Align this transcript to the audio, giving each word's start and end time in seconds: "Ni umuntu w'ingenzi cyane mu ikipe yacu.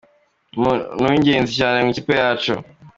"Ni 0.51 0.57
umuntu 0.59 0.83
w'ingenzi 1.11 1.51
cyane 1.59 1.77
mu 1.83 1.89
ikipe 1.93 2.13
yacu. 2.21 2.53